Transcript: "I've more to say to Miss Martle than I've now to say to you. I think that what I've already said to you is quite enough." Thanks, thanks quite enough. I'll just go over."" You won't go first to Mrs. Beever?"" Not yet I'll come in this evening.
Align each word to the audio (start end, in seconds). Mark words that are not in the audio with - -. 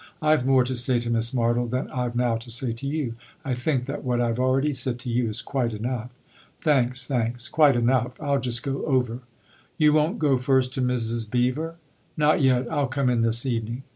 "I've 0.29 0.47
more 0.47 0.63
to 0.63 0.75
say 0.75 0.99
to 0.99 1.11
Miss 1.11 1.29
Martle 1.29 1.69
than 1.69 1.87
I've 1.91 2.15
now 2.15 2.35
to 2.35 2.49
say 2.49 2.73
to 2.73 2.87
you. 2.87 3.13
I 3.45 3.53
think 3.53 3.85
that 3.85 4.03
what 4.03 4.19
I've 4.19 4.39
already 4.39 4.73
said 4.73 4.97
to 5.01 5.11
you 5.11 5.29
is 5.29 5.43
quite 5.43 5.75
enough." 5.75 6.09
Thanks, 6.59 7.05
thanks 7.05 7.47
quite 7.47 7.75
enough. 7.75 8.19
I'll 8.19 8.39
just 8.39 8.63
go 8.63 8.83
over."" 8.87 9.19
You 9.77 9.93
won't 9.93 10.17
go 10.17 10.39
first 10.39 10.73
to 10.73 10.81
Mrs. 10.81 11.29
Beever?"" 11.29 11.75
Not 12.17 12.41
yet 12.41 12.65
I'll 12.71 12.87
come 12.87 13.11
in 13.11 13.21
this 13.21 13.45
evening. 13.45 13.83